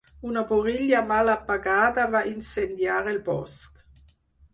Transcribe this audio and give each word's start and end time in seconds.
Una 0.27 0.41
burilla 0.51 1.01
mal 1.09 1.29
apagada 1.33 2.05
va 2.15 2.21
incendiar 2.31 2.97
el 3.13 3.21
bosc. 3.29 3.85